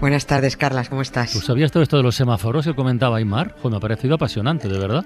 Buenas 0.00 0.26
tardes, 0.26 0.56
Carlas, 0.56 0.88
¿cómo 0.88 1.02
estás? 1.02 1.32
¿Tú 1.32 1.40
sabías 1.40 1.72
todo 1.72 1.82
esto 1.82 1.96
de 1.96 2.02
los 2.02 2.14
semáforos 2.14 2.66
que 2.66 2.74
comentaba 2.74 3.16
Aymar? 3.16 3.54
Pues 3.60 3.70
me 3.70 3.78
ha 3.78 3.80
parecido 3.80 4.14
apasionante, 4.16 4.68
de 4.68 4.78
verdad. 4.78 5.04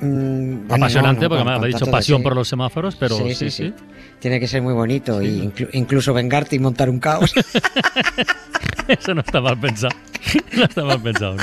Mm, 0.00 0.66
bueno, 0.66 0.74
apasionante 0.84 1.22
no, 1.22 1.28
no, 1.28 1.36
porque 1.36 1.44
me 1.44 1.50
ha 1.52 1.68
dicho 1.68 1.86
pasión 1.86 2.22
por 2.22 2.34
los 2.34 2.48
semáforos, 2.48 2.96
pero 2.96 3.16
sí, 3.16 3.34
sí. 3.34 3.50
sí, 3.50 3.72
Tiene 4.18 4.40
que 4.40 4.48
ser 4.48 4.60
muy 4.60 4.74
bonito 4.74 5.22
y 5.22 5.40
inclu- 5.40 5.68
incluso 5.72 6.12
vengarte 6.12 6.56
y 6.56 6.58
montar 6.58 6.90
un 6.90 6.98
caos. 6.98 7.32
Eso 8.88 9.14
no 9.14 9.20
está 9.20 9.40
mal 9.40 9.58
pensado. 9.58 9.94
No 10.56 10.64
está 10.64 10.84
mal 10.84 11.02
pensado. 11.02 11.36
¿no? 11.36 11.42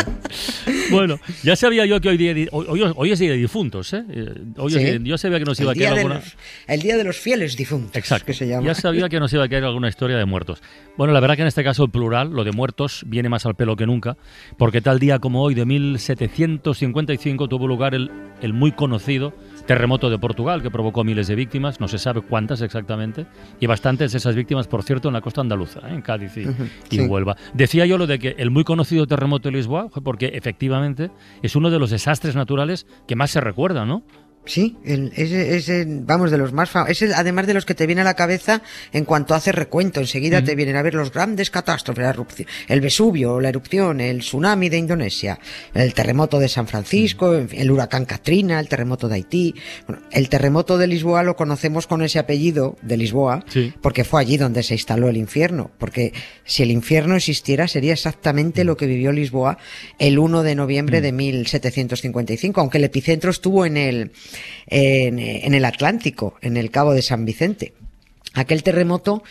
Bueno, 0.90 1.20
ya 1.44 1.55
sabía 1.55 1.85
yo 1.85 1.99
que 1.99 2.09
hoy, 2.09 2.17
día, 2.17 2.34
hoy, 2.52 2.81
hoy- 2.95 3.12
es 3.12 3.20
día 3.20 3.31
de 3.31 3.38
difuntos, 3.38 3.94
¿eh? 3.94 4.04
Eh, 4.09 4.34
Hoy 4.57 4.71
Sí. 4.71 4.99
yo 5.04 5.17
sabía 5.17 5.38
que 5.40 5.45
nos 5.45 5.59
iba 5.59 5.71
a 5.71 5.76
quedar 5.76 5.94
alguna... 5.98 6.16
los, 6.16 6.38
el 6.67 6.81
día 6.81 6.98
de 6.98 7.04
los 7.04 7.17
fieles 7.17 7.57
difuntos, 7.57 7.95
Exacto. 7.95 8.26
que 8.27 8.34
se 8.34 8.48
llama. 8.48 8.66
Ya 8.66 8.73
sabía 8.73 9.09
que 9.09 9.20
nos 9.20 9.31
iba 9.34 9.44
a 9.44 9.49
caer 9.49 9.66
alguna 9.66 9.90
historia 9.90 10.17
de 10.17 10.26
muertos. 10.26 10.62
Bueno, 10.98 11.13
la 11.13 11.20
verdad 11.20 11.35
que 11.35 11.41
en 11.41 11.48
este 11.49 11.63
caso 11.63 11.84
el 11.84 11.91
plural, 11.91 12.30
lo 12.31 12.44
de 12.44 12.52
muertos, 12.52 13.04
viene 13.07 13.27
más 13.30 13.45
al 13.45 13.55
pelo 13.55 13.76
que 13.76 13.85
nunca, 13.85 14.17
porque 14.57 14.82
tal 14.82 14.99
día 14.99 15.20
como 15.20 15.41
hoy 15.43 15.54
de 15.55 15.66
1755 15.66 17.48
tuvo 17.48 17.68
lugar 17.68 17.93
el, 17.95 18.12
el 18.41 18.54
muy 18.54 18.71
conocido 18.71 19.34
terremoto 19.66 20.10
de 20.10 20.18
Portugal, 20.20 20.62
que 20.62 20.72
provocó 20.72 21.04
miles 21.04 21.28
de 21.28 21.36
víctimas, 21.36 21.80
no 21.80 21.88
se 21.88 21.98
sabe 21.98 22.22
cuántas 22.22 22.62
exactamente, 22.62 23.26
y 23.60 23.68
bastantes 23.68 24.12
de 24.12 24.18
esas 24.18 24.36
víctimas, 24.36 24.68
por 24.68 24.84
cierto, 24.84 25.08
en 25.08 25.14
la 25.14 25.22
costa 25.22 25.42
andaluza, 25.42 25.80
¿eh? 25.88 25.94
en 25.94 26.02
Cádiz 26.02 26.36
y, 26.38 26.48
Ujú, 26.48 26.64
y 26.90 26.96
sí. 26.96 27.02
Huelva. 27.02 27.35
Decía 27.54 27.85
yo 27.85 27.98
lo 27.98 28.08
de 28.08 28.20
que 28.20 28.35
el 28.38 28.52
muy 28.52 28.63
conocido 28.63 29.08
terremoto 29.08 29.50
de 29.50 29.58
Lisboa 29.58 29.90
fue 29.90 30.04
porque 30.04 30.27
efectivamente 30.34 31.12
es 31.41 31.55
uno 31.55 31.70
de 31.70 31.80
los 31.80 31.90
desastres 31.90 32.35
naturales 32.35 32.88
que 33.08 33.16
más 33.16 33.32
se 33.32 33.41
recuerda, 33.41 33.85
¿no? 33.85 34.04
Sí, 34.44 34.76
el- 34.84 35.14
ese, 35.16 35.56
ese, 35.56 35.86
vamos, 35.88 36.32
de 36.32 36.38
los 36.40 36.52
más 36.52 36.70
famosos. 36.70 37.02
Es 37.04 37.14
además 37.14 37.46
de 37.46 37.54
los 37.54 37.64
que 37.66 37.76
te 37.76 37.86
viene 37.86 38.02
a 38.02 38.04
la 38.04 38.16
cabeza 38.16 38.64
en 38.92 39.06
cuanto 39.06 39.36
haces 39.36 39.54
recuento. 39.54 40.00
Enseguida 40.00 40.44
te 40.44 40.56
vienen 40.56 40.76
a 40.78 40.82
ver 40.82 40.96
los 40.96 41.12
grandes 41.12 41.52
catástrofes, 41.52 42.04
la 42.04 42.10
erupción, 42.10 42.48
el 42.68 42.82
Vesubio, 42.82 43.40
la 43.40 43.50
erupción, 43.50 44.02
el 44.02 44.20
tsunami 44.22 44.68
de 44.70 44.78
Indonesia, 44.80 45.38
el 45.76 45.94
terremoto 45.94 46.40
de 46.40 46.50
San 46.50 46.68
Francisco, 46.68 47.36
el 47.36 47.70
huracán 47.72 48.06
Katrina, 48.06 48.60
el 48.60 48.68
terremoto 48.68 49.08
de 49.08 49.16
Haití. 49.16 49.54
Bueno, 49.88 50.02
el 50.12 50.28
terremoto 50.28 50.78
de 50.80 50.88
Lisboa 50.88 51.22
lo 51.22 51.36
conocemos 51.36 51.86
con 51.86 52.02
ese 52.02 52.18
apellido 52.18 52.78
de 52.82 52.98
Lisboa, 52.98 53.46
Sí. 53.48 53.74
porque 53.82 54.04
fue 54.04 54.22
allí 54.22 54.38
donde 54.38 54.64
se 54.64 54.74
instaló 54.74 55.08
el 55.08 55.18
infierno. 55.18 55.70
Porque 55.78 56.14
si 56.46 56.64
el 56.64 56.72
infierno 56.72 57.16
existiera, 57.16 57.68
sería 57.68 57.94
exactamente 57.94 58.64
lo 58.64 58.76
que 58.76 58.88
vivió 58.88 59.12
Lisboa 59.12 59.60
el 60.00 60.18
1 60.18 60.42
de 60.42 60.56
noviembre 60.56 61.00
de 61.00 61.12
1755, 61.12 62.60
aunque 62.60 62.80
el 62.80 62.86
epicentro 62.86 63.30
estuvo 63.32 63.66
en 63.66 63.78
el, 63.78 64.12
en, 64.68 65.19
en 65.19 65.53
el 65.53 65.66
Atlántico, 65.66 66.35
en 66.41 66.57
el 66.57 66.72
Cabo 66.72 66.94
de 66.94 67.01
San 67.01 67.25
Vicente. 67.25 67.74
Aquel 68.34 68.63
terremoto 68.63 69.24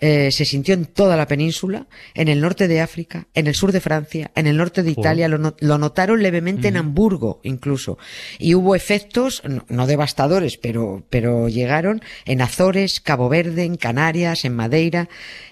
eh, 0.00 0.30
se 0.32 0.44
sintió 0.44 0.74
en 0.74 0.84
toda 0.86 1.16
la 1.16 1.26
península, 1.28 1.86
en 2.14 2.28
el 2.28 2.40
norte 2.40 2.66
de 2.68 2.80
África, 2.80 3.26
en 3.34 3.46
el 3.46 3.54
sur 3.54 3.70
de 3.72 3.80
Francia, 3.80 4.30
en 4.34 4.46
el 4.48 4.56
norte 4.56 4.82
de. 4.82 4.90
Italia, 4.92 5.28
lo, 5.28 5.38
no- 5.38 5.54
lo 5.60 5.78
notaron 5.78 6.22
levemente 6.22 6.68
en 6.68 6.76
Hamburgo 6.76 7.40
incluso. 7.44 7.98
Y 8.38 8.54
hubo 8.54 8.74
efectos, 8.74 9.42
no, 9.44 9.64
no 9.68 9.86
devastadores, 9.86 10.56
pero, 10.56 11.04
pero 11.10 11.48
llegaron 11.48 12.00
en 12.26 12.40
Azores, 12.40 13.00
Cabo 13.00 13.28
Verde, 13.28 13.64
en 13.64 13.76
Canarias, 13.76 14.44
en 14.44 14.54
Madeira. 14.54 15.08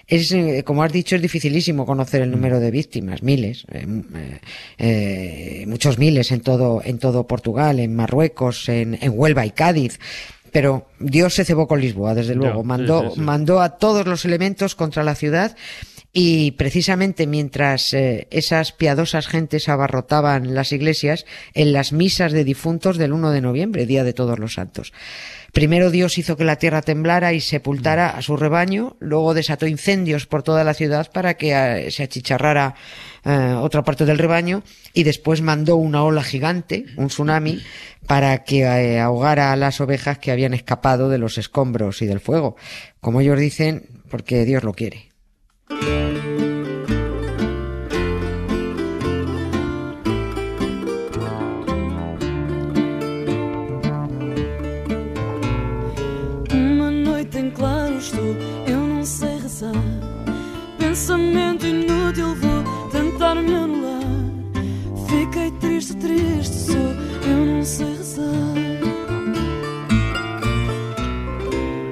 Es, 0.07 0.31
eh, 0.31 0.63
como 0.65 0.83
has 0.83 0.93
dicho, 0.93 1.17
es 1.17 1.21
dificilísimo 1.21 1.85
conocer 1.85 2.21
el 2.21 2.31
número 2.31 2.61
de 2.61 2.71
víctimas, 2.71 3.23
miles, 3.23 3.65
eh, 3.71 3.85
eh, 4.15 4.39
eh, 4.77 5.65
muchos 5.67 5.97
miles 5.97 6.31
en 6.31 6.39
todo, 6.41 6.81
en 6.83 6.97
todo 6.99 7.27
Portugal, 7.27 7.79
en 7.79 7.93
Marruecos, 7.95 8.69
en, 8.69 8.97
en 9.01 9.11
Huelva 9.15 9.45
y 9.45 9.51
Cádiz. 9.51 9.99
Pero 10.51 10.87
Dios 10.99 11.35
se 11.35 11.45
cebó 11.45 11.67
con 11.67 11.81
Lisboa, 11.81 12.13
desde 12.13 12.35
luego. 12.35 12.61
sí, 12.61 12.67
Mandó, 12.67 13.01
sí, 13.09 13.15
sí. 13.15 13.21
mandó 13.21 13.61
a 13.61 13.77
todos 13.77 14.05
los 14.07 14.25
elementos 14.25 14.75
contra 14.75 15.03
la 15.03 15.15
ciudad 15.15 15.55
y 16.19 16.49
precisamente 16.53 17.27
mientras 17.27 17.93
eh, 17.93 18.25
esas 18.31 18.71
piadosas 18.71 19.27
gentes 19.27 19.69
abarrotaban 19.69 20.55
las 20.55 20.71
iglesias 20.71 21.27
en 21.53 21.73
las 21.73 21.93
misas 21.93 22.31
de 22.31 22.43
difuntos 22.43 22.97
del 22.97 23.13
1 23.13 23.29
de 23.29 23.41
noviembre, 23.41 23.85
Día 23.85 24.03
de 24.03 24.13
Todos 24.13 24.39
los 24.39 24.55
Santos. 24.55 24.93
Primero 25.53 25.91
Dios 25.91 26.17
hizo 26.17 26.35
que 26.35 26.43
la 26.43 26.55
tierra 26.55 26.81
temblara 26.81 27.33
y 27.33 27.39
sepultara 27.39 28.09
a 28.09 28.23
su 28.23 28.35
rebaño, 28.35 28.97
luego 28.99 29.35
desató 29.35 29.67
incendios 29.67 30.25
por 30.25 30.41
toda 30.41 30.63
la 30.63 30.73
ciudad 30.73 31.11
para 31.11 31.35
que 31.35 31.51
eh, 31.53 31.91
se 31.91 32.01
achicharrara 32.01 32.73
eh, 33.23 33.53
otra 33.61 33.83
parte 33.83 34.05
del 34.05 34.17
rebaño 34.17 34.63
y 34.95 35.03
después 35.03 35.41
mandó 35.43 35.75
una 35.75 36.03
ola 36.03 36.23
gigante, 36.23 36.87
un 36.95 37.09
tsunami, 37.09 37.61
para 38.07 38.43
que 38.43 38.61
eh, 38.61 38.99
ahogara 38.99 39.51
a 39.51 39.55
las 39.55 39.81
ovejas 39.81 40.17
que 40.17 40.31
habían 40.31 40.55
escapado 40.55 41.09
de 41.09 41.19
los 41.19 41.37
escombros 41.37 42.01
y 42.01 42.07
del 42.07 42.21
fuego. 42.21 42.55
Como 43.01 43.21
ellos 43.21 43.39
dicen, 43.39 44.01
porque 44.09 44.45
Dios 44.45 44.63
lo 44.63 44.73
quiere. 44.73 45.09
Música 45.69 46.16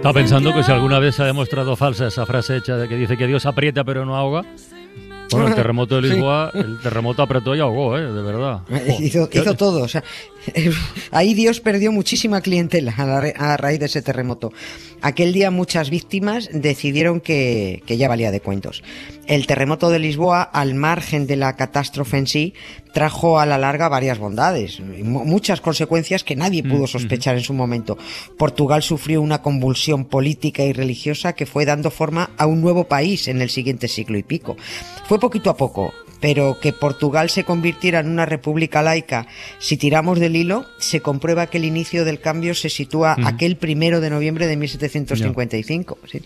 Estaba 0.06 0.22
pensando 0.22 0.54
que 0.54 0.64
si 0.64 0.72
alguna 0.72 1.00
vez 1.00 1.16
se 1.16 1.24
ha 1.24 1.26
demostrado 1.26 1.76
falsa 1.76 2.06
esa 2.06 2.28
frase 2.28 2.58
hecha 2.58 2.78
de 2.78 2.88
que 2.88 2.96
dice 2.96 3.18
que 3.18 3.26
Dios 3.26 3.44
aprieta 3.48 3.84
pero 3.84 4.06
no 4.06 4.16
ahoga. 4.16 4.44
Bueno, 5.32 5.48
el 5.48 5.56
terremoto 5.56 6.00
de 6.00 6.02
Sí. 6.08 6.14
Lisboa, 6.14 6.52
el 6.54 6.80
terremoto 6.80 7.24
apretó 7.24 7.56
y 7.56 7.60
ahogó, 7.60 7.98
¿eh? 7.98 8.04
De 8.04 8.22
verdad. 8.22 8.60
Hizo, 9.00 9.28
hizo 9.32 9.56
todo. 9.56 9.82
O 9.82 9.88
sea, 9.88 10.04
ahí 11.12 11.34
Dios 11.34 11.60
perdió 11.60 11.92
muchísima 11.92 12.42
clientela 12.42 12.94
a, 12.98 13.06
la 13.06 13.22
re- 13.22 13.34
a 13.38 13.58
raíz 13.58 13.80
de 13.80 13.86
ese 13.88 14.02
terremoto. 14.02 14.52
Aquel 15.02 15.34
día 15.34 15.52
muchas 15.52 15.90
víctimas 15.90 16.50
decidieron 16.52 17.20
que, 17.22 17.84
que 17.86 17.98
ya 17.98 18.08
valía 18.08 18.32
de 18.32 18.42
cuentos. 18.42 18.84
El 19.28 19.46
terremoto 19.48 19.90
de 19.90 20.00
Lisboa, 20.00 20.42
al 20.44 20.76
margen 20.76 21.28
de 21.28 21.36
la 21.36 21.56
catástrofe 21.56 22.18
en 22.18 22.28
sí, 22.28 22.54
trajo 22.94 23.40
a 23.40 23.46
la 23.46 23.58
larga 23.58 23.90
varias 23.90 24.18
bondades, 24.20 24.80
muchas 24.80 25.62
consecuencias 25.62 26.24
que 26.24 26.36
nadie 26.36 26.64
pudo 26.64 26.88
sospechar 26.88 27.36
en 27.36 27.42
su 27.44 27.54
momento. 27.54 27.98
Portugal 28.38 28.84
sufrió 28.84 29.22
una 29.22 29.42
convulsión 29.42 30.06
política 30.06 30.64
y 30.64 30.74
religiosa 30.74 31.34
que 31.34 31.46
fue 31.46 31.66
dando 31.66 31.92
forma 31.92 32.32
a 32.38 32.46
un 32.46 32.62
nuevo 32.62 32.86
país 32.88 33.28
en 33.28 33.42
el 33.42 33.50
siguiente 33.50 33.88
siglo 33.88 34.18
y 34.18 34.24
pico. 34.24 34.56
Fue 35.08 35.20
poquito 35.20 35.50
a 35.50 35.58
poco, 35.58 35.94
pero 36.20 36.60
que 36.60 36.74
Portugal 36.74 37.30
se 37.30 37.44
convirtiera 37.44 38.00
en 38.00 38.10
una 38.10 38.26
república 38.26 38.82
laica, 38.82 39.28
si 39.60 39.78
tiramos 39.78 40.20
del 40.20 40.36
hilo, 40.36 40.66
se 40.78 41.02
comprueba 41.02 41.48
que 41.48 41.58
el 41.58 41.66
inicio 41.66 42.06
del 42.06 42.20
cambio 42.20 42.56
se 42.56 42.70
sitúa 42.70 43.16
aquel 43.26 43.58
primero 43.58 44.02
de 44.02 44.10
noviembre 44.10 44.48
de 44.48 44.58
1755. 44.58 45.98
¿sí? 46.10 46.22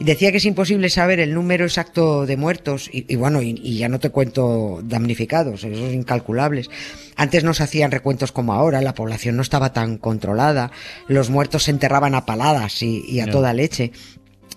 Y 0.00 0.04
decía 0.04 0.30
que 0.30 0.38
es 0.38 0.44
imposible 0.44 0.90
saber 0.90 1.20
el 1.20 1.34
número 1.34 1.64
exacto 1.64 2.26
de 2.26 2.36
muertos, 2.36 2.88
y, 2.92 3.04
y 3.12 3.16
bueno, 3.16 3.42
y, 3.42 3.60
y 3.62 3.78
ya 3.78 3.88
no 3.88 4.00
te 4.00 4.10
cuento 4.10 4.80
damnificados, 4.82 5.64
esos 5.64 5.92
incalculables. 5.92 6.70
Antes 7.16 7.44
no 7.44 7.54
se 7.54 7.62
hacían 7.62 7.90
recuentos 7.90 8.32
como 8.32 8.52
ahora, 8.52 8.80
la 8.82 8.94
población 8.94 9.36
no 9.36 9.42
estaba 9.42 9.72
tan 9.72 9.98
controlada, 9.98 10.70
los 11.08 11.30
muertos 11.30 11.64
se 11.64 11.70
enterraban 11.70 12.14
a 12.14 12.26
paladas 12.26 12.82
y, 12.82 13.04
y 13.08 13.20
a 13.20 13.26
toda 13.26 13.52
leche. 13.52 13.92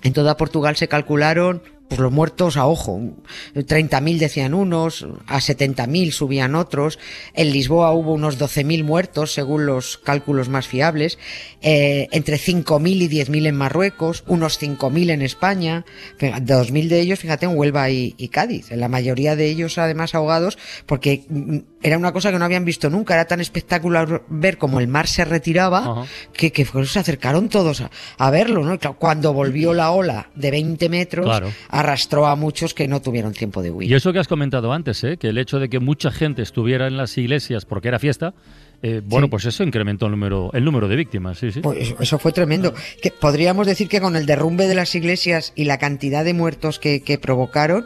En 0.03 0.13
toda 0.13 0.37
Portugal 0.37 0.75
se 0.75 0.87
calcularon 0.87 1.61
pues 1.89 1.99
los 1.99 2.11
muertos 2.11 2.55
a 2.55 2.67
ojo. 2.67 3.01
30.000 3.55 4.17
decían 4.19 4.53
unos, 4.53 5.07
a 5.25 5.39
70.000 5.39 6.11
subían 6.11 6.55
otros. 6.55 6.99
En 7.33 7.51
Lisboa 7.51 7.91
hubo 7.91 8.13
unos 8.13 8.39
12.000 8.39 8.83
muertos, 8.83 9.33
según 9.33 9.65
los 9.65 9.97
cálculos 9.97 10.49
más 10.49 10.67
fiables. 10.67 11.17
Eh, 11.61 12.07
entre 12.11 12.37
5.000 12.37 12.87
y 12.89 13.09
10.000 13.09 13.47
en 13.47 13.55
Marruecos, 13.55 14.23
unos 14.27 14.61
5.000 14.61 15.11
en 15.11 15.21
España. 15.23 15.83
Fíjate, 16.17 16.53
2.000 16.53 16.87
de 16.87 16.99
ellos, 16.99 17.19
fíjate, 17.19 17.47
en 17.47 17.57
Huelva 17.57 17.89
y, 17.89 18.13
y 18.17 18.27
Cádiz. 18.29 18.69
La 18.71 18.87
mayoría 18.87 19.35
de 19.35 19.47
ellos, 19.47 19.77
además, 19.79 20.13
ahogados, 20.13 20.59
porque 20.85 21.25
mm, 21.27 21.57
era 21.81 21.97
una 21.97 22.13
cosa 22.13 22.31
que 22.31 22.37
no 22.37 22.45
habían 22.45 22.65
visto 22.65 22.89
nunca. 22.91 23.15
Era 23.15 23.25
tan 23.25 23.41
espectacular 23.41 24.23
ver 24.29 24.59
cómo 24.59 24.79
el 24.79 24.87
mar 24.87 25.07
se 25.07 25.25
retiraba 25.25 25.79
Ajá. 25.79 26.05
que, 26.33 26.51
que 26.51 26.65
pues, 26.65 26.91
se 26.91 26.99
acercaron 26.99 27.49
todos 27.49 27.81
a, 27.81 27.89
a 28.17 28.29
verlo, 28.29 28.63
¿no? 28.63 28.77
Cuando 28.97 29.33
volvió 29.33 29.73
la 29.73 29.89
ola 29.91 30.29
de 30.35 30.51
20 30.51 30.87
metros, 30.89 31.25
Claro. 31.25 31.51
Arrastró 31.79 32.27
a 32.27 32.35
muchos 32.35 32.73
que 32.73 32.87
no 32.87 33.01
tuvieron 33.01 33.33
tiempo 33.33 33.61
de 33.61 33.71
huir. 33.71 33.89
Y 33.89 33.93
eso 33.93 34.11
que 34.13 34.19
has 34.19 34.27
comentado 34.27 34.73
antes, 34.73 35.03
¿eh? 35.03 35.17
que 35.17 35.29
el 35.29 35.37
hecho 35.37 35.59
de 35.59 35.69
que 35.69 35.79
mucha 35.79 36.11
gente 36.11 36.41
estuviera 36.41 36.87
en 36.87 36.97
las 36.97 37.17
iglesias 37.17 37.65
porque 37.65 37.87
era 37.87 37.99
fiesta, 37.99 38.33
Eh, 38.81 39.01
bueno, 39.03 39.27
Sí. 39.27 39.31
pues 39.31 39.45
eso 39.45 39.63
incrementó 39.63 40.05
el 40.05 40.11
número, 40.11 40.51
el 40.53 40.63
número 40.63 40.87
de 40.87 40.95
víctimas, 40.95 41.37
sí, 41.37 41.51
sí. 41.51 41.59
Pues 41.61 41.93
eso, 41.99 42.17
fue 42.19 42.31
tremendo. 42.31 42.73
Que 43.01 43.11
podríamos 43.11 43.67
decir 43.67 43.87
que 43.89 43.99
con 44.01 44.15
el 44.15 44.25
derrumbe 44.25 44.67
de 44.67 44.75
las 44.75 44.95
iglesias 44.95 45.51
y 45.55 45.65
la 45.65 45.77
cantidad 45.77 46.23
de 46.23 46.33
muertos 46.33 46.79
que, 46.79 47.01
que 47.01 47.17
provocaron, 47.17 47.85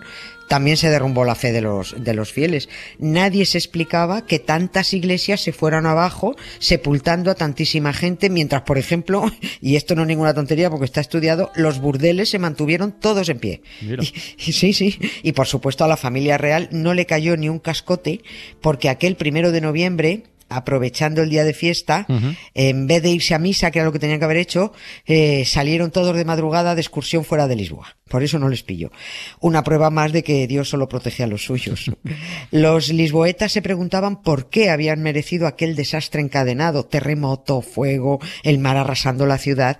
también 0.49 0.75
se 0.77 0.89
derrumbó 0.89 1.23
la 1.25 1.35
fe 1.35 1.51
de 1.51 1.61
los, 1.61 1.95
de 2.03 2.13
los 2.13 2.31
fieles. 2.31 2.69
Nadie 2.99 3.45
se 3.45 3.57
explicaba 3.57 4.25
que 4.25 4.39
tantas 4.39 4.93
iglesias 4.93 5.41
se 5.41 5.51
fueran 5.53 5.85
abajo, 5.87 6.35
sepultando 6.59 7.31
a 7.31 7.35
tantísima 7.35 7.91
gente, 7.93 8.29
mientras, 8.29 8.61
por 8.63 8.77
ejemplo, 8.77 9.23
y 9.61 9.77
esto 9.77 9.95
no 9.95 10.01
es 10.03 10.07
ninguna 10.09 10.33
tontería 10.33 10.69
porque 10.69 10.85
está 10.85 11.01
estudiado, 11.01 11.49
los 11.55 11.79
burdeles 11.79 12.29
se 12.29 12.39
mantuvieron 12.39 12.91
todos 12.91 13.29
en 13.29 13.39
pie. 13.39 13.61
Mira. 13.81 14.03
Y- 14.03 14.13
y 14.49 14.51
sí, 14.51 14.73
sí. 14.73 14.99
Y 15.23 15.31
por 15.31 15.47
supuesto 15.47 15.85
a 15.85 15.87
la 15.87 15.97
familia 15.97 16.37
real 16.37 16.67
no 16.71 16.93
le 16.93 17.05
cayó 17.07 17.35
ni 17.37 17.49
un 17.49 17.59
cascote 17.59 18.21
porque 18.61 18.89
aquel 18.89 19.15
primero 19.15 19.51
de 19.51 19.61
noviembre, 19.61 20.23
aprovechando 20.49 21.21
el 21.21 21.29
día 21.29 21.43
de 21.43 21.53
fiesta, 21.53 22.05
en 22.53 22.87
vez 22.87 23.01
de 23.03 23.09
irse 23.09 23.33
a 23.33 23.39
misa, 23.39 23.71
que 23.71 23.79
era 23.79 23.85
lo 23.85 23.91
que 23.91 23.99
tenían 23.99 24.19
que 24.19 24.25
haber 24.25 24.37
hecho, 24.37 24.73
eh, 25.05 25.43
salieron 25.45 25.91
todos 25.91 26.15
de 26.15 26.25
madrugada 26.25 26.75
de 26.75 26.81
excursión 26.81 27.25
fuera 27.25 27.47
de 27.47 27.55
Lisboa. 27.55 27.95
Por 28.13 28.21
eso 28.21 28.37
no 28.37 28.47
les 28.47 28.61
pilló. 28.61 28.91
Una 29.39 29.63
prueba 29.63 29.89
más 29.89 30.11
de 30.11 30.21
que 30.21 30.45
Dios 30.45 30.69
solo 30.69 30.87
protege 30.87 31.23
a 31.23 31.27
los 31.27 31.45
suyos. 31.45 31.89
Los 32.51 32.89
lisboetas 32.89 33.51
se 33.51 33.63
preguntaban 33.63 34.21
por 34.21 34.51
qué 34.51 34.69
habían 34.69 35.01
merecido 35.01 35.47
aquel 35.47 35.75
desastre 35.75 36.21
encadenado, 36.21 36.85
terremoto, 36.85 37.63
fuego, 37.63 38.19
el 38.43 38.59
mar 38.59 38.77
arrasando 38.77 39.25
la 39.25 39.39
ciudad. 39.39 39.79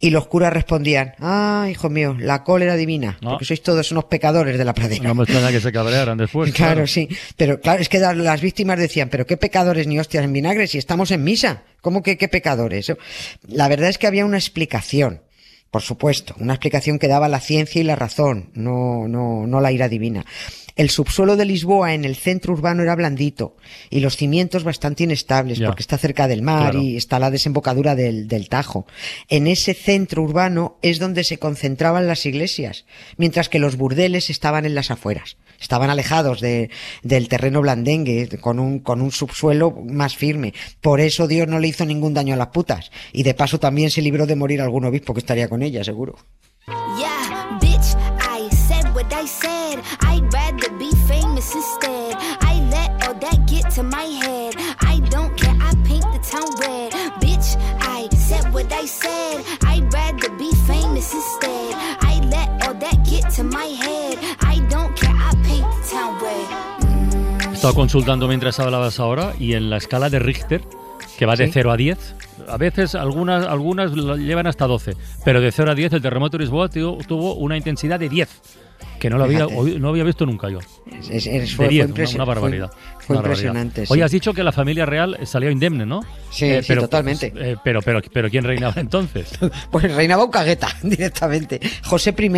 Y 0.00 0.08
los 0.08 0.26
curas 0.28 0.54
respondían, 0.54 1.12
ah, 1.18 1.68
hijo 1.70 1.90
mío, 1.90 2.16
la 2.18 2.42
cólera 2.42 2.76
divina, 2.76 3.18
porque 3.20 3.44
sois 3.44 3.62
todos 3.62 3.92
unos 3.92 4.04
pecadores 4.04 4.56
de 4.56 4.64
la 4.64 4.72
pradera. 4.72 5.04
No 5.04 5.14
me 5.14 5.24
extraña 5.24 5.52
que 5.52 5.60
se 5.60 5.70
cabrearan 5.70 6.16
después. 6.16 6.52
Claro, 6.54 6.86
sí. 6.86 7.06
Pero 7.36 7.60
claro, 7.60 7.82
es 7.82 7.90
que 7.90 7.98
las 7.98 8.40
víctimas 8.40 8.78
decían, 8.78 9.10
pero 9.10 9.26
qué 9.26 9.36
pecadores 9.36 9.86
ni 9.86 9.98
hostias 9.98 10.24
en 10.24 10.32
vinagre 10.32 10.68
si 10.68 10.78
estamos 10.78 11.10
en 11.10 11.22
misa. 11.22 11.64
¿Cómo 11.82 12.02
que 12.02 12.16
qué 12.16 12.28
pecadores? 12.28 12.90
La 13.46 13.68
verdad 13.68 13.90
es 13.90 13.98
que 13.98 14.06
había 14.06 14.24
una 14.24 14.38
explicación. 14.38 15.20
Por 15.74 15.82
supuesto, 15.82 16.36
una 16.38 16.52
explicación 16.52 17.00
que 17.00 17.08
daba 17.08 17.26
la 17.26 17.40
ciencia 17.40 17.80
y 17.80 17.82
la 17.84 17.96
razón, 17.96 18.50
no, 18.54 19.08
no, 19.08 19.44
no 19.48 19.60
la 19.60 19.72
ira 19.72 19.88
divina. 19.88 20.24
El 20.76 20.88
subsuelo 20.88 21.34
de 21.36 21.44
Lisboa 21.44 21.94
en 21.94 22.04
el 22.04 22.14
centro 22.14 22.52
urbano 22.52 22.84
era 22.84 22.94
blandito 22.94 23.56
y 23.90 23.98
los 23.98 24.16
cimientos 24.16 24.62
bastante 24.62 25.02
inestables 25.02 25.58
Ya. 25.58 25.66
porque 25.66 25.82
está 25.82 25.98
cerca 25.98 26.28
del 26.28 26.42
mar 26.42 26.70
Claro. 26.70 26.80
y 26.80 26.96
está 26.96 27.18
la 27.18 27.32
desembocadura 27.32 27.96
del, 27.96 28.28
del 28.28 28.48
Tajo. 28.48 28.86
En 29.28 29.48
ese 29.48 29.74
centro 29.74 30.22
urbano 30.22 30.78
es 30.80 31.00
donde 31.00 31.24
se 31.24 31.38
concentraban 31.38 32.06
las 32.06 32.24
iglesias, 32.24 32.84
mientras 33.16 33.48
que 33.48 33.58
los 33.58 33.76
burdeles 33.76 34.30
estaban 34.30 34.66
en 34.66 34.76
las 34.76 34.92
afueras. 34.92 35.36
Estaban 35.60 35.90
alejados 35.90 36.40
de, 36.40 36.70
del 37.02 37.28
terreno 37.28 37.60
blandengue, 37.60 38.28
con 38.40 38.58
un, 38.58 38.80
con 38.80 39.00
un 39.00 39.10
subsuelo 39.10 39.70
más 39.70 40.16
firme. 40.16 40.54
Por 40.80 41.00
eso 41.00 41.26
Dios 41.26 41.48
no 41.48 41.58
le 41.58 41.68
hizo 41.68 41.84
ningún 41.84 42.14
daño 42.14 42.34
a 42.34 42.38
las 42.38 42.48
putas. 42.48 42.90
Y 43.12 43.22
de 43.22 43.34
paso 43.34 43.58
también 43.58 43.90
se 43.90 44.02
libró 44.02 44.26
de 44.26 44.36
morir 44.36 44.60
algún 44.60 44.84
obispo 44.84 45.14
que 45.14 45.20
estaría 45.20 45.48
con 45.48 45.62
ella, 45.62 45.84
seguro. 45.84 46.16
Estado 67.64 67.80
consultando 67.80 68.28
mientras 68.28 68.60
hablabas 68.60 69.00
ahora 69.00 69.32
y 69.40 69.54
en 69.54 69.70
la 69.70 69.78
escala 69.78 70.10
de 70.10 70.18
Richter, 70.18 70.60
que 71.18 71.24
va 71.24 71.34
de 71.34 71.46
Sí. 71.46 71.52
0 71.54 71.72
a 71.72 71.76
10, 71.78 72.14
a 72.46 72.58
veces 72.58 72.94
algunas, 72.94 73.46
algunas 73.46 73.90
llevan 74.18 74.46
hasta 74.46 74.66
12, 74.66 74.94
pero 75.24 75.40
de 75.40 75.50
0 75.50 75.70
a 75.70 75.74
10 75.74 75.90
el 75.94 76.02
terremoto 76.02 76.36
de 76.36 76.44
Lisboa 76.44 76.68
tuvo, 76.68 77.34
una 77.36 77.56
intensidad 77.56 77.98
de 77.98 78.10
10, 78.10 78.28
que 79.00 79.08
no 79.08 79.16
lo 79.16 79.24
había, 79.24 79.46
no 79.78 79.88
había 79.88 80.04
visto 80.04 80.26
nunca 80.26 80.50
yo. 80.50 80.58
Es- 80.58 81.08
es- 81.08 81.26
es- 81.26 81.50
De 81.52 81.56
fue, 81.56 81.68
10, 81.68 81.90
fue 81.90 82.04
una, 82.04 82.14
una 82.16 82.24
barbaridad. 82.26 82.70
Fue, 82.70 82.78
fue 83.06 83.16
una 83.16 83.22
barbaridad. 83.22 83.48
impresionante. 83.54 83.80
Oye, 83.88 84.00
sí. 84.00 84.02
has 84.02 84.10
dicho 84.10 84.34
que 84.34 84.42
la 84.44 84.52
familia 84.52 84.84
real 84.84 85.18
salió 85.24 85.50
indemne, 85.50 85.86
¿no? 85.86 86.00
Sí, 86.30 86.62
sí, 86.62 86.74
totalmente. 86.74 87.32
eh, 87.34 87.56
pero, 87.64 87.80
pero, 87.80 88.00
pero 88.12 88.28
¿quién 88.28 88.44
reinaba 88.44 88.74
entonces? 88.76 89.38
Pues 89.70 89.90
reinaba 89.94 90.24
un 90.24 90.30
cagueta 90.30 90.68
directamente. 90.82 91.60
José 91.84 92.14
I 92.18 92.28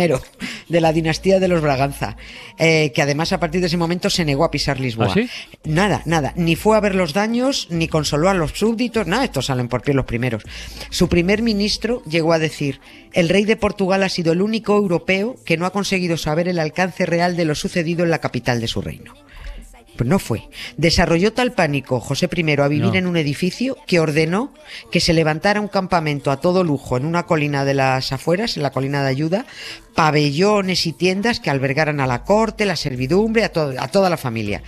de 0.69 0.81
la 0.81 0.93
dinastía 0.93 1.39
de 1.39 1.47
los 1.47 1.61
Braganza, 1.61 2.17
eh, 2.57 2.91
que 2.93 3.01
además 3.01 3.31
a 3.33 3.39
partir 3.39 3.61
de 3.61 3.67
ese 3.67 3.77
momento 3.77 4.09
se 4.09 4.25
negó 4.25 4.43
a 4.43 4.51
pisar 4.51 4.79
Lisboa. 4.79 5.07
¿Ah, 5.09 5.13
sí? 5.13 5.29
Nada, 5.63 6.01
nada. 6.05 6.33
Ni 6.35 6.55
fue 6.55 6.77
a 6.77 6.79
ver 6.79 6.95
los 6.95 7.13
daños, 7.13 7.67
ni 7.69 7.87
consoló 7.87 8.29
a 8.29 8.33
los 8.33 8.51
súbditos, 8.51 9.07
nada. 9.07 9.25
Estos 9.25 9.47
salen 9.47 9.67
por 9.67 9.81
pie 9.81 9.93
los 9.93 10.05
primeros. 10.05 10.43
Su 10.89 11.09
primer 11.09 11.41
ministro 11.41 12.03
llegó 12.05 12.33
a 12.33 12.39
decir: 12.39 12.79
el 13.13 13.29
rey 13.29 13.45
de 13.45 13.55
Portugal 13.55 14.03
ha 14.03 14.09
sido 14.09 14.33
el 14.33 14.41
único 14.41 14.75
europeo 14.75 15.35
que 15.45 15.57
no 15.57 15.65
ha 15.65 15.71
conseguido 15.71 16.17
saber 16.17 16.47
el 16.47 16.59
alcance 16.59 17.05
real 17.05 17.35
de 17.35 17.45
lo 17.45 17.55
sucedido 17.55 18.03
en 18.03 18.11
la 18.11 18.19
capital 18.19 18.61
de 18.61 18.67
su 18.67 18.81
reino. 18.81 19.13
Pues 19.97 20.07
no 20.07 20.19
fue. 20.19 20.43
Desarrolló 20.77 21.33
tal 21.33 21.53
pánico 21.53 21.99
José 21.99 22.29
I 22.31 22.51
a 22.61 22.67
vivir 22.67 22.85
No. 22.91 22.95
en 22.95 23.07
un 23.07 23.17
edificio 23.17 23.75
que 23.87 23.99
ordenó 23.99 24.53
que 24.91 24.99
se 24.99 25.13
levantara 25.13 25.59
un 25.59 25.67
campamento 25.67 26.29
a 26.31 26.39
todo 26.39 26.63
lujo 26.63 26.97
en 26.97 27.05
una 27.05 27.23
colina 27.23 27.65
de 27.65 27.73
las 27.73 28.11
afueras, 28.11 28.57
en 28.57 28.63
la 28.63 28.71
colina 28.71 29.01
de 29.03 29.09
ayuda, 29.09 29.45
pabellones 29.95 30.85
y 30.85 30.93
tiendas 30.93 31.39
que 31.39 31.49
albergaran 31.49 31.99
a 31.99 32.05
la 32.07 32.23
corte, 32.23 32.65
la 32.65 32.75
servidumbre, 32.75 33.43
a, 33.43 33.51
to- 33.51 33.73
a 33.79 33.87
toda 33.87 34.09
la 34.11 34.17
familia. 34.17 34.61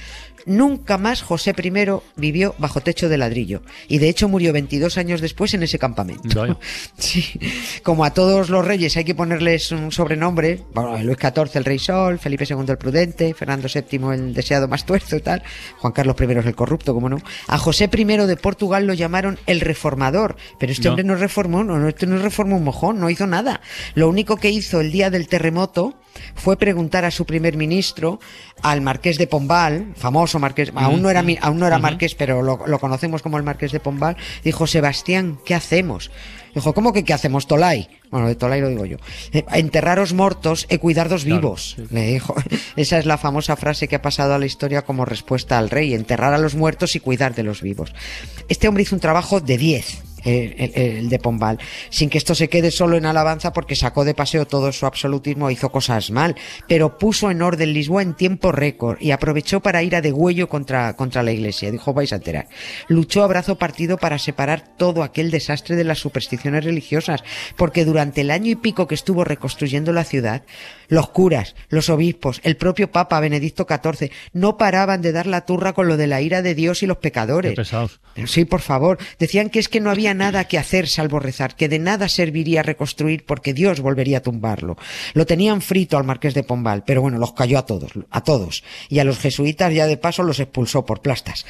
Nunca 0.46 0.98
más 0.98 1.22
José 1.22 1.54
I 1.62 1.72
vivió 2.16 2.56
bajo 2.58 2.82
techo 2.82 3.10
de 3.10 3.18
ladrillo 3.18 3.62
y 3.88 3.98
de 4.00 4.10
hecho 4.10 4.28
murió 4.30 4.54
22 4.54 4.98
años 4.98 5.22
después 5.22 5.54
en 5.54 5.64
ese 5.64 5.80
campamento. 5.80 6.58
Sí, 6.98 7.26
como 7.84 8.04
a 8.06 8.14
todos 8.14 8.50
los 8.50 8.66
reyes 8.66 8.96
hay 8.98 9.04
que 9.06 9.16
ponerles 9.16 9.72
un 9.72 9.92
sobrenombre, 9.92 10.64
bueno, 10.74 10.98
Luis 11.04 11.18
XIV 11.20 11.50
el 11.56 11.66
Rey 11.66 11.80
Sol, 11.80 12.20
Felipe 12.20 12.46
II 12.50 12.66
el 12.68 12.78
Prudente, 12.78 13.34
Fernando 13.34 13.68
VII 13.74 14.14
el 14.14 14.34
Deseado 14.34 14.68
más 14.68 14.86
tuerzo 14.86 15.16
y 15.16 15.22
tal, 15.22 15.44
Juan 15.78 15.94
Carlos 15.94 16.16
I 16.20 16.24
el 16.26 16.56
Corrupto, 16.56 16.94
como 16.94 17.10
no. 17.10 17.18
A 17.48 17.58
José 17.58 17.90
I 17.92 18.04
de 18.04 18.38
Portugal 18.38 18.86
lo 18.86 18.94
llamaron 18.94 19.40
el 19.46 19.62
Reformador, 19.62 20.36
pero 20.60 20.72
este 20.72 20.86
No. 20.86 20.92
hombre 20.92 21.04
no 21.06 21.16
reformó, 21.16 21.64
no, 21.64 21.78
no, 21.80 21.88
este 21.88 22.06
no 22.06 22.18
reformó 22.18 22.58
un 22.58 22.64
mojón, 22.64 23.00
no 23.00 23.10
hizo 23.10 23.28
nada. 23.28 23.62
Lo 23.96 24.10
único 24.10 24.38
que 24.38 24.50
hizo 24.50 24.82
el 24.82 24.92
día 24.92 25.10
del 25.10 25.28
terremoto 25.28 25.96
fue 26.36 26.58
preguntar 26.58 27.06
a 27.06 27.12
su 27.12 27.26
primer 27.26 27.58
ministro, 27.58 28.20
al 28.62 28.82
marqués 28.82 29.18
de 29.18 29.28
Pombal, 29.28 29.94
famoso 29.96 30.40
marqués, 30.40 30.72
aún 30.76 31.02
no 31.02 31.10
era, 31.10 31.22
mi- 31.24 31.38
aún 31.42 31.60
no 31.60 31.68
era 31.68 31.80
marqués, 31.80 32.16
pero 32.16 32.42
lo, 32.42 32.66
lo 32.68 32.80
conocemos 32.80 33.22
como 33.22 33.38
el 33.38 33.44
marqués 33.44 33.72
de 33.72 33.80
Pombal, 33.80 34.18
dijo, 34.44 34.68
Sebastián, 34.68 35.40
¿qué 35.46 35.56
hacemos? 35.56 36.12
Dijo, 36.56 36.74
¿cómo 36.74 36.92
que 36.94 37.04
qué 37.04 37.14
hacemos, 37.14 37.46
Tolai? 37.46 37.88
Bueno, 38.10 38.28
de 38.28 38.34
Tolai 38.36 38.60
lo 38.60 38.70
digo 38.70 38.84
yo. 38.86 38.98
"Eh, 39.34 39.46
enterraros 39.54 40.14
mortos 40.14 40.66
e 40.70 40.80
cuidardos 40.80 41.24
Claro, 41.24 41.42
vivos. 41.42 41.76
sí. 41.78 41.84
Le 41.92 42.08
dijo. 42.08 42.34
Esa 42.76 42.98
es 42.98 43.06
la 43.06 43.20
famosa 43.20 43.56
frase 43.56 43.88
que 43.88 43.96
ha 43.96 44.02
pasado 44.02 44.34
a 44.34 44.40
la 44.40 44.48
historia 44.48 44.82
como 44.82 45.06
respuesta 45.06 45.60
al 45.60 45.70
rey, 45.70 45.94
enterrar 45.94 46.34
a 46.34 46.40
los 46.40 46.56
muertos 46.56 46.96
y 46.96 47.00
cuidar 47.02 47.36
de 47.36 47.44
los 47.44 47.62
vivos. 47.62 47.94
Este 48.48 48.68
hombre 48.68 48.82
hizo 48.82 48.96
un 48.96 49.00
trabajo 49.00 49.40
de 49.42 49.58
10. 49.60 50.02
El, 50.26 50.56
el- 50.58 50.72
el 51.00 51.10
de 51.10 51.20
Pombal, 51.20 51.60
sin 51.90 52.10
que 52.10 52.18
esto 52.18 52.36
se 52.36 52.50
quede 52.50 52.72
solo 52.72 52.98
en 52.98 53.06
alabanza 53.06 53.54
porque 53.54 53.76
sacó 53.76 54.04
de 54.06 54.14
paseo 54.14 54.46
todo 54.46 54.72
su 54.72 54.86
absolutismo 54.86 55.50
e 55.50 55.54
hizo 55.54 55.72
cosas 55.72 56.12
mal, 56.12 56.36
pero 56.68 56.98
puso 56.98 57.32
en 57.32 57.42
orden 57.42 57.74
Lisboa 57.74 58.02
en 58.02 58.14
tiempo 58.16 58.52
récord 58.52 58.98
y 59.02 59.12
aprovechó 59.12 59.60
para 59.62 59.82
ir 59.84 59.96
a 59.96 60.02
degüello 60.02 60.50
contra, 60.50 60.96
contra 60.96 61.24
la 61.24 61.32
iglesia, 61.32 61.72
dijo 61.72 61.94
vais 61.94 62.12
a 62.14 62.18
enterar. 62.18 62.48
Luchó 62.88 63.24
a 63.24 63.28
brazo 63.28 63.58
partido 63.58 63.98
para 63.98 64.18
separar 64.20 64.64
todo 64.78 65.04
aquel 65.04 65.32
desastre 65.32 65.76
de 65.76 65.84
las 65.84 66.00
supersticiones 66.00 66.64
religiosas, 66.66 67.24
porque 67.56 67.86
durante 67.86 68.22
el 68.22 68.32
año 68.32 68.52
y 68.52 68.56
pico 68.56 68.88
que 68.88 68.96
estuvo 68.96 69.24
reconstruyendo 69.24 69.94
la 69.94 70.04
ciudad, 70.04 70.44
los 70.88 71.10
curas, 71.10 71.56
los 71.70 71.90
obispos, 71.90 72.42
el 72.44 72.58
propio 72.58 72.92
Papa 72.92 73.20
Benedicto 73.20 73.66
XIV 73.70 74.12
no 74.34 74.58
paraban 74.58 75.02
de 75.02 75.12
dar 75.12 75.28
la 75.28 75.46
turra 75.46 75.74
con 75.74 75.88
lo 75.88 75.98
de 75.98 76.08
la 76.08 76.22
ira 76.22 76.42
de 76.42 76.56
Dios 76.56 76.84
y 76.84 76.88
los 76.88 76.98
pecadores. 76.98 77.52
Qué 77.52 77.56
pesados. 77.58 78.00
Pero 78.16 78.28
sí, 78.28 78.46
por 78.46 78.62
favor. 78.62 78.98
Decían 79.20 79.50
que 79.50 79.60
es 79.60 79.70
que 79.70 79.80
no 79.80 79.92
había 79.92 80.09
nada 80.14 80.46
que 80.46 80.58
hacer 80.58 80.88
salvo 80.88 81.20
rezar, 81.20 81.56
que 81.56 81.70
de 81.70 81.80
nada 81.80 82.10
serviría 82.10 82.64
reconstruir 82.64 83.26
porque 83.26 83.54
Dios 83.54 83.80
volvería 83.82 84.20
a 84.20 84.22
tumbarlo. 84.22 84.78
Lo 85.14 85.26
tenían 85.26 85.62
frito 85.62 85.98
al 85.98 86.04
marqués 86.04 86.34
de 86.34 86.44
Pombal, 86.44 86.84
pero 86.86 87.02
bueno, 87.02 87.18
los 87.18 87.34
cayó 87.34 87.58
a 87.60 87.66
todos, 87.66 87.92
a 88.10 88.22
todos. 88.24 88.64
Y 88.90 89.00
a 89.00 89.04
los 89.04 89.20
jesuitas 89.20 89.74
ya 89.74 89.88
de 89.88 89.98
paso 89.98 90.24
los 90.24 90.40
expulsó 90.40 90.86
por 90.86 91.02
plastas. 91.02 91.46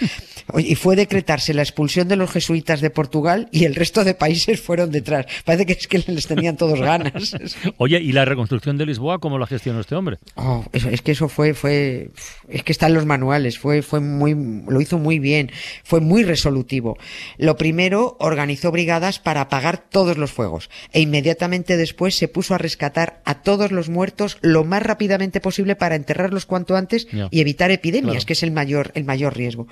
Y 0.58 0.76
fue 0.76 0.96
decretarse 0.96 1.54
la 1.54 1.62
expulsión 1.62 2.08
de 2.08 2.16
los 2.16 2.32
jesuitas 2.32 2.82
de 2.82 2.90
Portugal 2.90 3.48
y 3.52 3.66
el 3.66 3.76
resto 3.76 4.04
de 4.04 4.14
países 4.14 4.60
fueron 4.62 4.92
detrás. 4.92 5.26
Parece 5.46 5.66
que 5.66 5.74
es 5.74 5.88
que 5.88 6.04
les 6.08 6.28
tenían 6.28 6.58
todos 6.58 6.80
ganas. 6.80 7.36
Oye, 7.78 8.00
¿y 8.00 8.12
la 8.12 8.26
reconstrucción 8.26 8.78
de 8.78 8.86
Lisboa 8.86 9.20
cómo 9.20 9.38
la 9.38 9.48
gestionó 9.48 9.80
este 9.80 9.96
hombre? 9.96 10.18
Oh, 10.36 10.66
eso- 10.74 10.90
es 10.90 11.02
que 11.02 11.12
eso 11.12 11.30
fue, 11.30 11.54
fue, 11.54 12.10
es 12.48 12.64
que 12.64 12.72
está 12.72 12.88
en 12.88 12.94
los 12.96 13.06
manuales, 13.06 13.58
fue, 13.60 13.82
fue 13.82 14.00
muy, 14.00 14.36
lo 14.68 14.82
hizo 14.82 14.98
muy 14.98 15.20
bien, 15.20 15.52
fue 15.84 16.02
muy 16.02 16.24
resolutivo. 16.24 16.98
Lo 17.38 17.56
primero, 17.56 18.18
organizó 18.20 18.49
brigadas 18.72 19.20
para 19.20 19.42
apagar 19.42 19.78
todos 19.78 20.18
los 20.18 20.32
fuegos 20.32 20.70
e 20.92 21.02
inmediatamente 21.02 21.78
después 21.78 22.16
se 22.16 22.28
puso 22.28 22.54
a 22.56 22.58
rescatar 22.58 23.22
a 23.26 23.42
todos 23.42 23.72
los 23.72 23.90
muertos 23.90 24.38
lo 24.42 24.64
más 24.64 24.84
rápidamente 24.84 25.42
posible 25.42 25.76
para 25.76 25.96
enterrarlos 25.96 26.46
cuanto 26.46 26.76
antes 26.76 27.08
y 27.32 27.42
evitar 27.42 27.72
epidemias, 27.72 28.14
Claro. 28.14 28.26
que 28.26 28.34
es 28.34 28.44
el 28.44 28.52
mayor, 28.52 28.92
el 28.96 29.04
mayor 29.04 29.36
riesgo. 29.36 29.68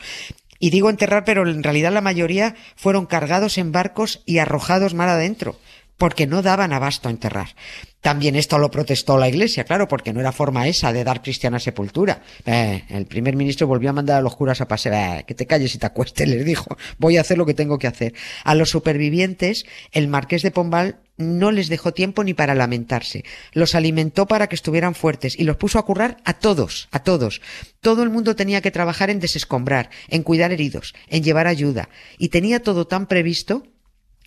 Y 0.60 0.72
digo 0.72 0.90
enterrar, 0.90 1.24
pero 1.24 1.48
en 1.48 1.62
realidad 1.62 1.92
la 1.92 2.02
mayoría 2.02 2.56
fueron 2.76 3.06
cargados 3.06 3.58
en 3.60 3.72
barcos 3.72 4.22
y 4.26 4.40
arrojados 4.40 4.94
mar 4.96 5.10
adentro 5.10 5.60
porque 5.98 6.27
no 6.27 6.42
daban 6.42 6.74
abasto 6.74 7.10
a 7.10 7.12
enterrar. 7.12 7.56
También 8.01 8.36
esto 8.36 8.58
lo 8.60 8.72
protestó 8.72 9.18
la 9.18 9.27
Iglesia, 9.27 9.63
claro, 9.63 9.88
porque 9.88 10.13
no 10.13 10.20
era 10.20 10.32
forma 10.32 10.68
esa 10.68 10.94
de 10.94 11.04
dar 11.04 11.22
cristiana 11.22 11.60
sepultura. 11.60 12.22
Eh, 12.46 12.84
el 12.89 13.06
primer 13.06 13.36
ministro 13.36 13.68
volvió 13.68 13.89
a 13.89 13.94
mandar 13.94 14.20
a 14.20 14.22
los 14.22 14.36
curas 14.36 14.62
a 14.62 14.68
pasear, 14.68 15.20
eh, 15.20 15.24
que 15.25 15.34
te 15.34 15.48
calles 15.48 15.74
y 15.75 15.77
te 15.80 15.88
acuestes, 15.88 16.27
les 16.30 16.46
dijo, 16.46 16.77
voy 17.00 17.18
a 17.18 17.22
hacer 17.22 17.38
lo 17.38 17.46
que 17.46 17.54
tengo 17.54 17.80
que 17.80 17.88
hacer. 17.88 18.13
A 18.44 18.56
los 18.56 18.70
supervivientes, 18.70 19.66
el 19.92 20.08
marqués 20.08 20.44
de 20.44 20.51
Pombal 20.51 21.00
no 21.18 21.51
les 21.51 21.68
dejó 21.68 21.94
tiempo 21.94 22.24
ni 22.24 22.36
para 22.36 22.54
lamentarse. 22.54 23.25
Los 23.51 23.74
alimentó 23.74 24.27
para 24.27 24.48
que 24.48 24.56
estuvieran 24.56 24.94
fuertes 24.94 25.38
y 25.38 25.44
los 25.44 25.58
puso 25.58 25.80
a 25.80 25.86
currar 25.86 26.18
a 26.24 26.34
todos, 26.34 26.88
a 26.92 27.00
todos. 27.00 27.42
Todo 27.82 28.04
el 28.04 28.12
mundo 28.12 28.36
tenía 28.36 28.62
que 28.62 28.72
trabajar 28.72 29.10
en 29.10 29.20
desescombrar, 29.20 29.89
en 30.08 30.22
cuidar 30.22 30.51
heridos, 30.51 30.94
en 31.08 31.24
llevar 31.24 31.48
ayuda. 31.48 31.89
Y 32.20 32.30
tenía 32.30 32.62
todo 32.62 32.86
tan 32.86 33.08
previsto 33.08 33.63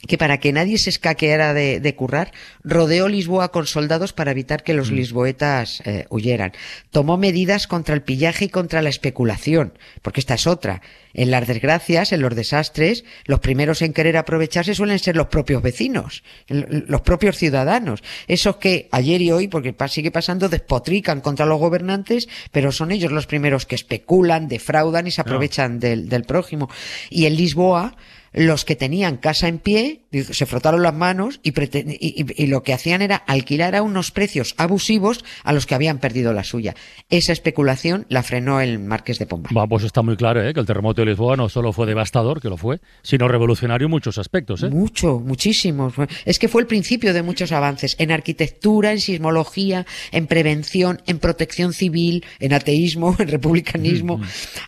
que 0.06 0.16
para 0.16 0.38
que 0.38 0.52
nadie 0.52 0.78
se 0.78 0.90
escaqueara 0.90 1.52
de, 1.52 1.78
de, 1.80 1.94
currar, 1.94 2.32
rodeó 2.64 3.08
Lisboa 3.08 3.52
con 3.52 3.66
soldados 3.66 4.12
para 4.12 4.30
evitar 4.30 4.62
que 4.62 4.72
los 4.72 4.90
mm. 4.90 4.94
lisboetas 4.94 5.82
eh, 5.84 6.06
huyeran. 6.08 6.52
Tomó 6.90 7.18
medidas 7.18 7.66
contra 7.66 7.94
el 7.94 8.02
pillaje 8.02 8.46
y 8.46 8.48
contra 8.48 8.80
la 8.80 8.88
especulación, 8.88 9.74
porque 10.00 10.20
esta 10.20 10.34
es 10.34 10.46
otra. 10.46 10.80
En 11.12 11.30
las 11.30 11.46
desgracias, 11.46 12.12
en 12.12 12.22
los 12.22 12.34
desastres, 12.34 13.04
los 13.26 13.40
primeros 13.40 13.82
en 13.82 13.92
querer 13.92 14.16
aprovecharse 14.16 14.74
suelen 14.74 14.98
ser 14.98 15.16
los 15.16 15.26
propios 15.26 15.60
vecinos, 15.60 16.22
los 16.48 17.00
propios 17.02 17.36
ciudadanos. 17.36 18.02
Esos 18.28 18.56
que 18.56 18.88
ayer 18.92 19.20
y 19.20 19.32
hoy, 19.32 19.48
porque 19.48 19.74
sigue 19.88 20.12
pasando, 20.12 20.48
despotrican 20.48 21.20
contra 21.20 21.46
los 21.46 21.58
gobernantes, 21.58 22.28
pero 22.52 22.72
son 22.72 22.92
ellos 22.92 23.12
los 23.12 23.26
primeros 23.26 23.66
que 23.66 23.74
especulan, 23.74 24.48
defraudan 24.48 25.08
y 25.08 25.10
se 25.10 25.20
aprovechan 25.20 25.80
del, 25.80 26.08
del 26.08 26.24
prójimo. 26.24 26.70
Y 27.10 27.26
en 27.26 27.36
Lisboa, 27.36 27.96
los 28.32 28.64
que 28.64 28.76
tenían 28.76 29.16
casa 29.16 29.48
en 29.48 29.58
pie 29.58 30.02
se 30.10 30.46
frotaron 30.46 30.82
las 30.82 30.94
manos 30.94 31.40
y, 31.42 31.52
y, 31.52 32.46
lo 32.48 32.62
que 32.64 32.72
hacían 32.72 33.00
era 33.00 33.16
alquilar 33.16 33.76
a 33.76 33.82
unos 33.82 34.10
precios 34.10 34.54
abusivos 34.58 35.24
a 35.44 35.52
los 35.52 35.66
que 35.66 35.76
habían 35.76 35.98
perdido 35.98 36.32
la 36.32 36.42
suya. 36.42 36.74
Esa 37.10 37.32
especulación 37.32 38.06
la 38.08 38.24
frenó 38.24 38.60
el 38.60 38.80
marqués 38.80 39.18
de 39.20 39.26
Pombal. 39.26 39.56
Va, 39.56 39.68
pues 39.68 39.84
está 39.84 40.02
muy 40.02 40.16
claro 40.16 40.42
¿eh? 40.44 40.52
que 40.52 40.60
el 40.60 40.66
terremoto 40.66 41.02
de 41.02 41.06
Lisboa 41.06 41.36
no 41.36 41.48
solo 41.48 41.72
fue 41.72 41.86
devastador, 41.86 42.40
que 42.40 42.48
lo 42.48 42.56
fue, 42.56 42.80
sino 43.02 43.28
revolucionario 43.28 43.86
en 43.86 43.90
muchos 43.92 44.18
aspectos. 44.18 44.64
¿eh? 44.64 44.70
Mucho, 44.70 45.20
muchísimos. 45.20 45.94
Es 46.24 46.40
que 46.40 46.48
fue 46.48 46.62
el 46.62 46.66
principio 46.66 47.14
de 47.14 47.22
muchos 47.22 47.52
avances 47.52 47.94
en 47.98 48.10
arquitectura, 48.10 48.90
en 48.90 49.00
sismología, 49.00 49.86
en 50.10 50.26
prevención, 50.26 51.02
en 51.06 51.20
protección 51.20 51.72
civil, 51.72 52.24
en 52.40 52.52
ateísmo, 52.52 53.14
en 53.20 53.28
republicanismo. 53.28 54.18
Mm. 54.18 54.22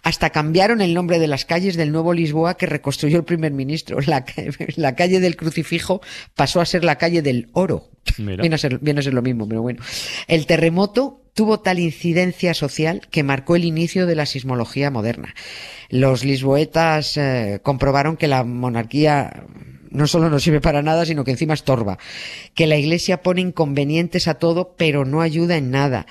Hasta 0.05 0.31
cambiaron 0.31 0.81
el 0.81 0.95
nombre 0.95 1.19
de 1.19 1.27
las 1.27 1.45
calles 1.45 1.77
del 1.77 1.91
nuevo 1.91 2.15
Lisboa 2.15 2.57
que 2.57 2.67
reconstruyó 2.67 3.19
el 3.19 3.25
primer 3.25 3.53
ministro. 3.53 3.99
La, 4.07 4.25
la 4.77 4.95
calle 4.95 5.19
del 5.19 5.32
crucifijo 5.37 6.01
pasó 6.35 6.61
a 6.61 6.67
ser 6.67 6.85
la 6.85 6.97
calle 6.97 7.23
del 7.23 7.49
oro. 7.53 7.91
Viene 8.19 8.55
a, 8.55 8.59
ser, 8.59 8.79
viene 8.79 9.01
a 9.01 9.03
ser 9.03 9.15
lo 9.15 9.23
mismo, 9.23 9.49
pero 9.49 9.63
bueno. 9.63 9.83
El 10.27 10.47
terremoto 10.47 11.23
tuvo 11.35 11.61
tal 11.61 11.79
incidencia 11.79 12.55
social 12.55 13.03
que 13.11 13.23
marcó 13.23 13.57
el 13.57 13.65
inicio 13.65 14.07
de 14.07 14.17
la 14.17 14.27
sismología 14.27 14.91
moderna. 14.91 15.35
Los 15.89 16.25
lisboetas 16.25 17.17
eh, 17.17 17.61
comprobaron 17.63 18.17
que 18.17 18.29
la 18.29 18.45
monarquía 18.45 19.47
no 19.93 20.07
solo 20.07 20.31
no 20.31 20.41
sirve 20.41 20.61
para 20.61 20.83
nada, 20.83 21.05
sino 21.05 21.25
que 21.25 21.31
encima 21.31 21.55
estorba. 21.55 21.99
Que 22.55 22.67
la 22.67 22.77
Iglesia 22.77 23.23
pone 23.23 23.41
inconvenientes 23.41 24.27
a 24.27 24.35
todo, 24.35 24.75
pero 24.77 25.05
no 25.05 25.21
ayuda 25.21 25.57
en 25.57 25.71
nada. 25.71 26.07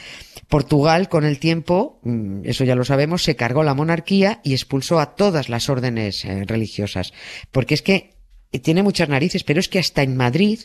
Portugal, 0.48 1.10
con 1.10 1.24
el 1.24 1.40
tiempo, 1.40 2.00
mm, 2.04 2.42
eso 2.44 2.64
ya 2.64 2.76
lo 2.76 2.84
sabemos, 2.84 3.24
se 3.24 3.36
cargó 3.36 3.64
la 3.64 3.74
monarquía 3.74 4.40
y 4.44 4.54
expulsó 4.54 5.00
a 5.00 5.16
todas 5.16 5.50
las 5.50 5.70
órdenes 5.70 6.26
eh, 6.26 6.44
religiosas. 6.46 7.14
Porque 7.52 7.74
es 7.74 7.82
que 7.82 8.21
tiene 8.60 8.84
muchas 8.84 9.10
narices, 9.10 9.44
pero 9.44 9.60
es 9.60 9.70
que 9.70 9.80
hasta 9.80 10.04
en 10.04 10.18
Madrid, 10.18 10.60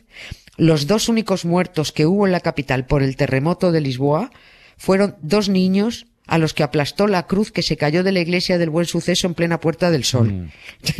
los 0.56 0.86
dos 0.86 1.08
únicos 1.08 1.44
muertos 1.44 1.92
que 1.92 2.06
hubo 2.06 2.26
en 2.26 2.32
la 2.32 2.40
capital 2.40 2.86
por 2.86 3.02
el 3.02 3.16
terremoto 3.16 3.72
de 3.72 3.80
Lisboa 3.80 4.30
fueron 4.76 5.16
dos 5.22 5.48
niños 5.48 6.06
a 6.26 6.38
los 6.38 6.54
que 6.54 6.62
aplastó 6.62 7.06
la 7.06 7.26
cruz 7.26 7.52
que 7.52 7.62
se 7.62 7.76
cayó 7.76 8.02
de 8.02 8.12
la 8.12 8.20
iglesia 8.20 8.58
del 8.58 8.70
buen 8.70 8.86
suceso 8.86 9.26
en 9.26 9.34
plena 9.34 9.60
Puerta 9.60 9.90
del 9.90 10.04
Sol. 10.04 10.32
Mm. 10.32 10.50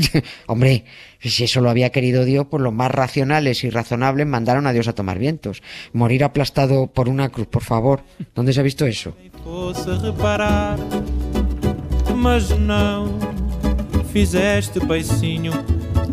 Hombre, 0.47 0.85
si 1.21 1.45
eso 1.45 1.61
lo 1.61 1.69
había 1.69 1.91
querido 1.91 2.25
Dios, 2.25 2.47
pues 2.49 2.63
los 2.63 2.73
más 2.73 2.91
racionales 2.91 3.65
y 3.65 3.71
razonables 3.71 4.27
mandaron 4.27 4.67
a 4.67 4.73
Dios 4.73 4.89
a 4.89 4.95
tomar 4.95 5.19
vientos. 5.19 5.63
Morir 5.93 6.25
aplastado 6.25 6.87
por 6.87 7.09
una 7.09 7.31
cruz, 7.31 7.49
por 7.49 7.63
favor. 7.63 8.05
¿Dónde 8.35 8.53
se 8.53 8.61
ha 8.61 8.63
visto 8.63 8.87
eso? 8.87 9.17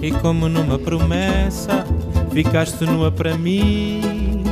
E 0.04 0.12
como 0.12 0.50
numa 0.50 0.78
promessa 0.78 1.86
ficaste 2.34 2.84
nua 2.84 3.10
para 3.10 3.38
mim 3.38 4.44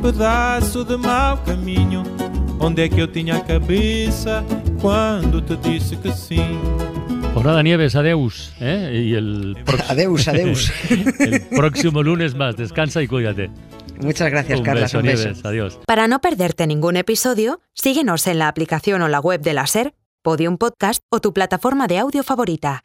Pedaço 0.00 0.84
de 0.84 0.96
mau 0.96 1.36
caminho 1.38 2.04
Onde 2.60 2.82
é 2.82 2.88
que 2.88 3.00
eu 3.00 3.08
tinha 3.08 3.38
a 3.38 3.40
cabeça 3.40 4.44
Quando 4.80 5.42
te 5.42 5.56
disse 5.56 5.96
que 5.96 6.12
sim 6.12 6.60
Pues 7.34 7.44
nada, 7.44 7.62
Nieves, 7.62 7.94
adeus. 7.94 8.52
¿eh? 8.60 8.90
Y 8.94 9.14
el 9.14 9.56
adeus, 9.88 10.28
adeus. 10.28 10.72
el 11.20 11.40
próximo 11.42 12.02
lunes 12.02 12.34
más. 12.34 12.56
Descansa 12.56 13.02
y 13.02 13.06
cuídate. 13.06 13.50
Muchas 14.00 14.30
gracias, 14.30 14.58
un 14.58 14.64
Carla. 14.64 14.82
Beso, 14.82 14.98
un 14.98 15.04
beso. 15.04 15.24
Nieves, 15.24 15.44
adiós. 15.44 15.78
Para 15.86 16.08
no 16.08 16.20
perderte 16.20 16.66
ningún 16.66 16.96
episodio, 16.96 17.60
síguenos 17.74 18.26
en 18.26 18.38
la 18.38 18.48
aplicación 18.48 19.02
o 19.02 19.08
la 19.08 19.20
web 19.20 19.40
de 19.40 19.52
la 19.52 19.66
SER, 19.66 19.94
Podium 20.22 20.56
Podcast 20.56 21.00
o 21.10 21.20
tu 21.20 21.32
plataforma 21.32 21.86
de 21.86 21.98
audio 21.98 22.24
favorita. 22.24 22.84